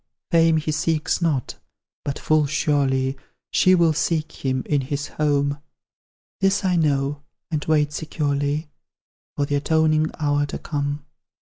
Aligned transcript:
Fame 0.31 0.57
he 0.57 0.71
seeks 0.71 1.21
not 1.21 1.59
but 2.03 2.17
full 2.17 2.47
surely 2.47 3.15
She 3.51 3.75
will 3.75 3.93
seek 3.93 4.43
him, 4.43 4.63
in 4.65 4.81
his 4.81 5.09
home; 5.09 5.59
This 6.39 6.65
I 6.65 6.75
know, 6.75 7.21
and 7.51 7.63
wait 7.65 7.93
securely 7.93 8.67
For 9.35 9.45
the 9.45 9.57
atoning 9.57 10.09
hour 10.19 10.47
to 10.47 10.57
come. 10.57 11.05